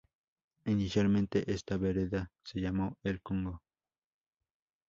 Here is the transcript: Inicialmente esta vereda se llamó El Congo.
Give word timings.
Inicialmente 0.65 1.43
esta 1.53 1.77
vereda 1.77 2.31
se 2.43 2.59
llamó 2.59 2.97
El 3.03 3.21
Congo. 3.21 3.61